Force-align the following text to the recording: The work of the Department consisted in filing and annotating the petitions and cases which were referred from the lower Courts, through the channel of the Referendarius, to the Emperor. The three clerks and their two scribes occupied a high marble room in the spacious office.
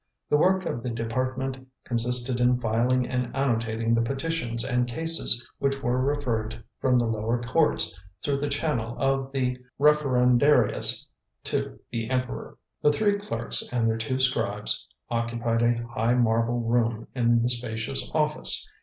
The 0.31 0.35
work 0.37 0.65
of 0.65 0.81
the 0.81 0.89
Department 0.89 1.67
consisted 1.83 2.41
in 2.41 2.59
filing 2.59 3.07
and 3.07 3.25
annotating 3.35 3.93
the 3.93 4.01
petitions 4.01 4.65
and 4.65 4.87
cases 4.87 5.47
which 5.59 5.83
were 5.83 6.01
referred 6.03 6.63
from 6.79 6.97
the 6.97 7.05
lower 7.05 7.39
Courts, 7.43 7.95
through 8.23 8.37
the 8.39 8.49
channel 8.49 8.95
of 8.97 9.31
the 9.31 9.59
Referendarius, 9.79 11.05
to 11.43 11.79
the 11.91 12.09
Emperor. 12.09 12.57
The 12.81 12.91
three 12.91 13.19
clerks 13.19 13.61
and 13.71 13.87
their 13.87 13.99
two 13.99 14.19
scribes 14.19 14.87
occupied 15.11 15.61
a 15.61 15.85
high 15.93 16.15
marble 16.15 16.61
room 16.61 17.05
in 17.13 17.43
the 17.43 17.49
spacious 17.49 18.09
office. 18.11 18.67